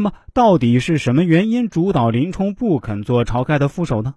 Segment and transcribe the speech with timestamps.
[0.00, 4.14] 那么，到底是什么原因主导林冲不肯做晁盖的副手呢？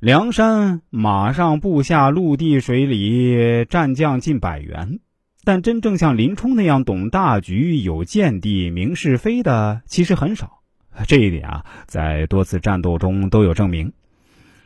[0.00, 5.00] 梁山马上部下陆地水里战将近百员，
[5.44, 10.58] 但真正像林冲那样懂大局、有见地、明是非的，其实很少。
[11.08, 13.94] 这一点啊，在多次战斗中都有证明。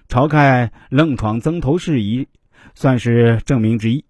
[0.08, 2.26] 晁盖愣闯曾头市一，
[2.74, 4.04] 算是证明之一。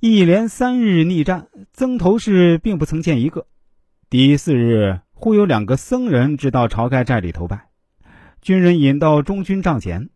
[0.00, 3.46] 一连三日逆战，曾头市并不曾见一个。
[4.10, 7.66] 第四日，忽有两个僧人知道晁盖寨里头拜，
[8.40, 10.08] 军人引到中军帐前，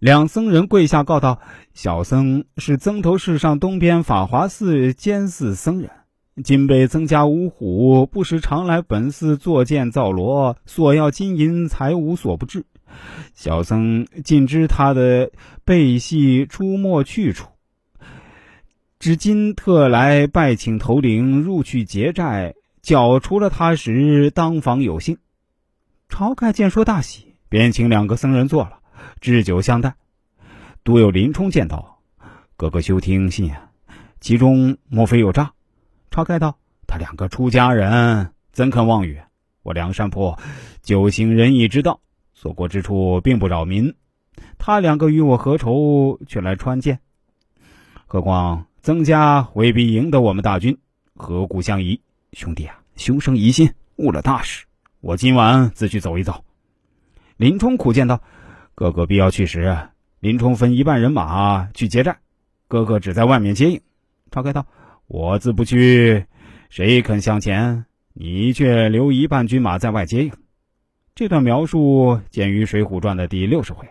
[0.00, 1.38] 两僧人跪下告道
[1.74, 5.90] ：“小僧是曾头市上东边法华寺监寺僧人，
[6.42, 12.64] 今被曾家五虎不时常来本寺作剑造罗，索要金银财物所不至。
[13.34, 15.30] 小僧尽知他的
[15.62, 17.50] 背细出没去处，
[18.98, 22.54] 至今特来拜请头领入去结寨。”
[22.86, 25.18] 剿除了他时，当防有幸。
[26.08, 28.78] 晁盖见说大喜，便请两个僧人坐了，
[29.20, 29.96] 置酒相待。
[30.84, 32.00] 独有林冲见道
[32.56, 33.72] ：“哥哥休听信啊，
[34.20, 35.52] 其中莫非有诈？”
[36.12, 39.20] 晁盖道：“他两个出家人，怎肯妄语？
[39.64, 40.38] 我梁山泊
[40.80, 41.98] 就行仁义之道，
[42.34, 43.96] 所过之处并不扰民。
[44.58, 47.00] 他两个与我何仇，却来穿剑？
[48.06, 50.78] 何况曾家未必赢得我们大军，
[51.16, 52.00] 何故相疑？”
[52.36, 54.66] 兄弟啊，凶生疑心，误了大事。
[55.00, 56.44] 我今晚自去走一走。
[57.38, 58.20] 林冲苦谏道
[58.76, 59.74] ：“哥哥必要去时，
[60.20, 62.18] 林冲分一半人马去接寨，
[62.68, 63.80] 哥哥只在外面接应。”
[64.30, 64.66] 晁盖道
[65.08, 66.26] ：“我自不去，
[66.68, 67.86] 谁肯向前？
[68.12, 70.30] 你却留一半军马在外接应。”
[71.16, 73.88] 这段描述见于《水浒传》的第六十回。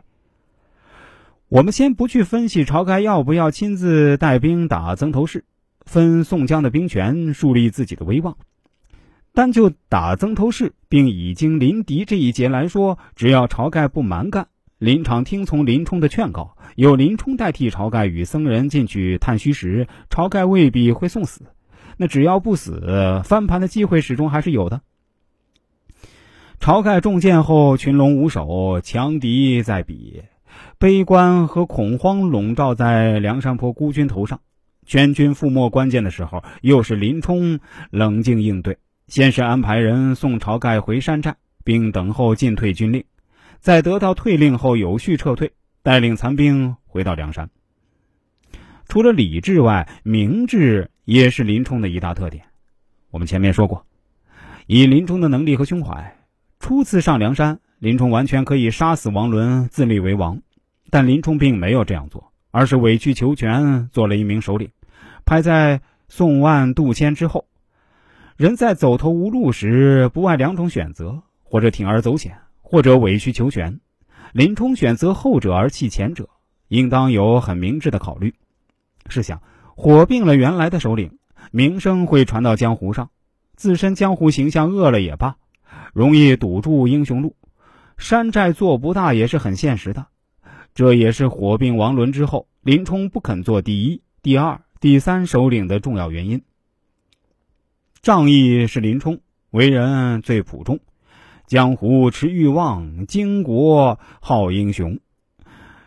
[1.47, 5.43] 我们先不去分析晁盖要不要亲自带兵打曾头市。
[5.85, 8.37] 分宋江的兵权，树立自己的威望。
[9.33, 14.47] 单就打曾头市并已经临敌这一节来说，只要晁盖不蛮干，
[14.77, 21.41] 林场听从林冲的劝告，由林冲代替晁盖与僧人进去探虚实，晁盖未必会送死。
[21.97, 24.81] 那只要不死，翻盘的机会始终还是有的。
[26.59, 30.23] 晁盖中箭后，群龙无首，强敌在彼，
[30.77, 34.39] 悲观和恐慌笼罩在梁山泊孤军头上。
[34.85, 37.59] 全军覆没关键的时候，又是林冲
[37.91, 38.77] 冷静应对。
[39.07, 43.03] 先是安排人送晁盖回山寨，并等候进退军令，
[43.59, 45.51] 在得到退令后有序撤退，
[45.83, 47.49] 带领残兵回到梁山。
[48.87, 52.45] 除了理智外，明智也是林冲的一大特点。
[53.11, 53.85] 我们前面说过，
[54.67, 56.17] 以林冲的能力和胸怀，
[56.59, 60.41] 初次上梁山，林冲完全可以杀死王伦，自立为王。
[60.89, 64.71] 但林冲并没有这样做，而是委曲求全，做了一名首领。
[65.25, 67.47] 排在宋万、杜迁之后，
[68.37, 73.81] 人在走投无路时，不外两种选择：或者铤而走险，或者委曲求全。
[74.31, 76.29] 林冲选择后者而弃前者，
[76.69, 78.33] 应当有很明智的考虑。
[79.09, 79.41] 试想，
[79.75, 81.19] 火并了原来的首领，
[81.51, 83.09] 名声会传到江湖上，
[83.57, 85.35] 自身江湖形象恶了也罢，
[85.91, 87.35] 容易堵住英雄路。
[87.97, 90.07] 山寨做不大也是很现实的，
[90.75, 94.61] 这也是火并王伦之后，林冲不肯做第一、第二。
[94.81, 96.43] 第三首领的重要原因，
[98.03, 100.79] 仗义是林冲为人最朴重，
[101.47, 104.99] 江湖持欲望，巾帼好英雄，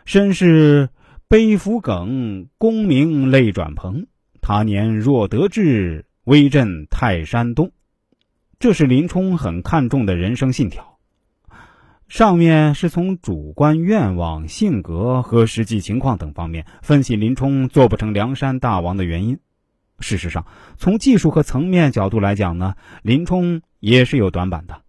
[0.03, 0.89] 身世
[1.29, 4.07] 悲浮梗，功名泪转蓬。
[4.41, 7.71] 他年若得志，威震泰山东。
[8.57, 10.98] 这是林冲很看重的人生信条。
[12.09, 19.37] 上面是从主观愿望、性格和实际情况等方面分析林冲做不成梁山大王的原因。
[19.99, 24.81] 事实上，从技术和层面角度来讲呢，林冲也是有短板的。